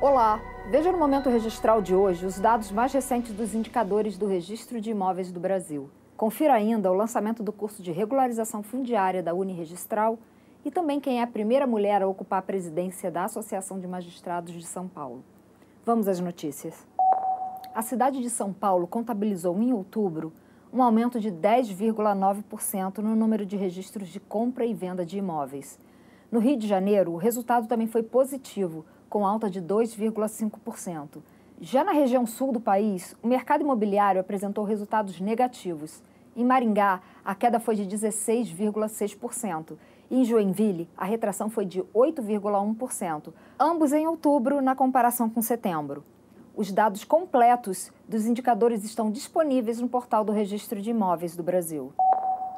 Olá! 0.00 0.40
Veja 0.70 0.92
no 0.92 0.98
Momento 0.98 1.28
Registral 1.28 1.82
de 1.82 1.92
hoje 1.92 2.24
os 2.24 2.38
dados 2.38 2.70
mais 2.70 2.92
recentes 2.92 3.32
dos 3.32 3.52
indicadores 3.52 4.16
do 4.16 4.28
Registro 4.28 4.80
de 4.80 4.92
Imóveis 4.92 5.32
do 5.32 5.40
Brasil. 5.40 5.90
Confira 6.16 6.54
ainda 6.54 6.88
o 6.88 6.94
lançamento 6.94 7.42
do 7.42 7.50
curso 7.52 7.82
de 7.82 7.90
regularização 7.90 8.62
fundiária 8.62 9.24
da 9.24 9.34
Uniregistral 9.34 10.16
e 10.64 10.70
também 10.70 11.00
quem 11.00 11.18
é 11.18 11.24
a 11.24 11.26
primeira 11.26 11.66
mulher 11.66 12.00
a 12.00 12.06
ocupar 12.06 12.38
a 12.38 12.42
presidência 12.42 13.10
da 13.10 13.24
Associação 13.24 13.80
de 13.80 13.88
Magistrados 13.88 14.52
de 14.52 14.64
São 14.64 14.86
Paulo. 14.86 15.24
Vamos 15.84 16.06
às 16.06 16.20
notícias. 16.20 16.86
A 17.74 17.82
cidade 17.82 18.22
de 18.22 18.30
São 18.30 18.52
Paulo 18.52 18.86
contabilizou 18.86 19.60
em 19.60 19.72
outubro 19.72 20.32
um 20.72 20.80
aumento 20.80 21.18
de 21.18 21.32
10,9% 21.32 22.98
no 22.98 23.16
número 23.16 23.44
de 23.44 23.56
registros 23.56 24.06
de 24.06 24.20
compra 24.20 24.64
e 24.64 24.72
venda 24.72 25.04
de 25.04 25.18
imóveis. 25.18 25.76
No 26.30 26.38
Rio 26.38 26.56
de 26.56 26.68
Janeiro, 26.68 27.12
o 27.12 27.16
resultado 27.16 27.66
também 27.66 27.88
foi 27.88 28.02
positivo, 28.02 28.84
com 29.08 29.26
alta 29.26 29.48
de 29.48 29.60
2,5%. 29.60 31.18
Já 31.60 31.82
na 31.82 31.92
região 31.92 32.24
sul 32.26 32.52
do 32.52 32.60
país, 32.60 33.16
o 33.22 33.26
mercado 33.26 33.62
imobiliário 33.62 34.20
apresentou 34.20 34.64
resultados 34.64 35.18
negativos. 35.20 36.02
Em 36.36 36.44
Maringá, 36.44 37.00
a 37.24 37.34
queda 37.34 37.58
foi 37.58 37.74
de 37.74 37.84
16,6%. 37.84 39.76
E 40.10 40.20
em 40.20 40.24
Joinville, 40.24 40.88
a 40.96 41.04
retração 41.04 41.50
foi 41.50 41.66
de 41.66 41.82
8,1%, 41.94 43.32
ambos 43.58 43.92
em 43.92 44.06
outubro 44.06 44.62
na 44.62 44.74
comparação 44.74 45.28
com 45.28 45.42
setembro. 45.42 46.04
Os 46.56 46.72
dados 46.72 47.04
completos 47.04 47.90
dos 48.08 48.24
indicadores 48.24 48.84
estão 48.84 49.10
disponíveis 49.10 49.80
no 49.80 49.88
portal 49.88 50.24
do 50.24 50.32
Registro 50.32 50.80
de 50.80 50.90
Imóveis 50.90 51.36
do 51.36 51.42
Brasil. 51.42 51.92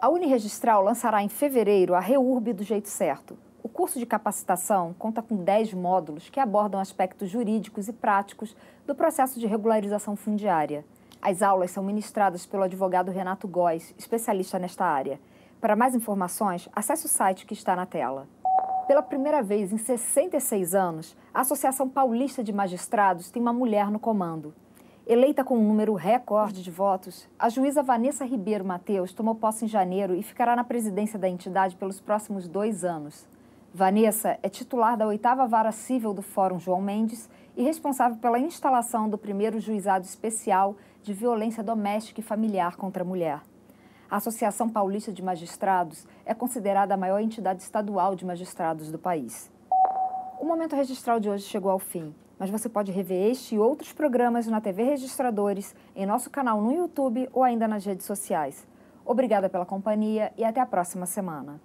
A 0.00 0.08
Uniregistral 0.08 0.82
lançará 0.82 1.22
em 1.22 1.28
fevereiro 1.28 1.94
a 1.94 2.00
REURB 2.00 2.52
do 2.52 2.62
jeito 2.62 2.88
certo. 2.88 3.36
O 3.64 3.68
curso 3.68 4.00
de 4.00 4.06
capacitação 4.06 4.92
conta 4.98 5.22
com 5.22 5.36
10 5.36 5.72
módulos 5.74 6.28
que 6.28 6.40
abordam 6.40 6.80
aspectos 6.80 7.30
jurídicos 7.30 7.86
e 7.86 7.92
práticos 7.92 8.56
do 8.84 8.92
processo 8.92 9.38
de 9.38 9.46
regularização 9.46 10.16
fundiária. 10.16 10.84
As 11.20 11.42
aulas 11.42 11.70
são 11.70 11.84
ministradas 11.84 12.44
pelo 12.44 12.64
advogado 12.64 13.12
Renato 13.12 13.46
Góes, 13.46 13.94
especialista 13.96 14.58
nesta 14.58 14.84
área. 14.84 15.20
Para 15.60 15.76
mais 15.76 15.94
informações, 15.94 16.68
acesse 16.74 17.06
o 17.06 17.08
site 17.08 17.46
que 17.46 17.54
está 17.54 17.76
na 17.76 17.86
tela. 17.86 18.26
Pela 18.88 19.00
primeira 19.00 19.40
vez 19.40 19.72
em 19.72 19.78
66 19.78 20.74
anos, 20.74 21.16
a 21.32 21.42
Associação 21.42 21.88
Paulista 21.88 22.42
de 22.42 22.52
Magistrados 22.52 23.30
tem 23.30 23.40
uma 23.40 23.52
mulher 23.52 23.92
no 23.92 24.00
comando. 24.00 24.52
Eleita 25.06 25.44
com 25.44 25.56
um 25.56 25.68
número 25.68 25.94
recorde 25.94 26.64
de 26.64 26.70
votos, 26.70 27.28
a 27.38 27.48
juíza 27.48 27.80
Vanessa 27.80 28.24
Ribeiro 28.24 28.64
Mateus 28.64 29.12
tomou 29.12 29.36
posse 29.36 29.66
em 29.66 29.68
janeiro 29.68 30.16
e 30.16 30.22
ficará 30.22 30.56
na 30.56 30.64
presidência 30.64 31.16
da 31.16 31.28
entidade 31.28 31.76
pelos 31.76 32.00
próximos 32.00 32.48
dois 32.48 32.84
anos. 32.84 33.30
Vanessa 33.74 34.38
é 34.42 34.50
titular 34.50 34.98
da 34.98 35.06
oitava 35.06 35.46
vara 35.46 35.72
civil 35.72 36.12
do 36.12 36.20
Fórum 36.20 36.58
João 36.58 36.82
Mendes 36.82 37.30
e 37.56 37.62
responsável 37.62 38.18
pela 38.18 38.38
instalação 38.38 39.08
do 39.08 39.16
primeiro 39.16 39.58
juizado 39.58 40.04
especial 40.04 40.76
de 41.02 41.14
violência 41.14 41.62
doméstica 41.62 42.20
e 42.20 42.22
familiar 42.22 42.76
contra 42.76 43.02
a 43.02 43.06
mulher. 43.06 43.40
A 44.10 44.16
Associação 44.16 44.68
Paulista 44.68 45.10
de 45.10 45.22
Magistrados 45.22 46.06
é 46.26 46.34
considerada 46.34 46.92
a 46.92 46.98
maior 46.98 47.18
entidade 47.18 47.62
estadual 47.62 48.14
de 48.14 48.26
magistrados 48.26 48.92
do 48.92 48.98
país. 48.98 49.50
O 50.38 50.44
Momento 50.44 50.76
Registral 50.76 51.18
de 51.18 51.30
hoje 51.30 51.44
chegou 51.44 51.70
ao 51.70 51.78
fim, 51.78 52.14
mas 52.38 52.50
você 52.50 52.68
pode 52.68 52.92
rever 52.92 53.30
este 53.30 53.54
e 53.54 53.58
outros 53.58 53.90
programas 53.90 54.46
na 54.46 54.60
TV 54.60 54.82
Registradores, 54.82 55.74
em 55.96 56.04
nosso 56.04 56.28
canal 56.28 56.60
no 56.60 56.72
YouTube 56.72 57.26
ou 57.32 57.42
ainda 57.42 57.66
nas 57.66 57.86
redes 57.86 58.04
sociais. 58.04 58.66
Obrigada 59.02 59.48
pela 59.48 59.64
companhia 59.64 60.30
e 60.36 60.44
até 60.44 60.60
a 60.60 60.66
próxima 60.66 61.06
semana. 61.06 61.58